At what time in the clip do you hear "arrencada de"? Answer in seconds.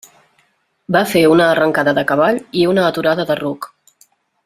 1.55-2.05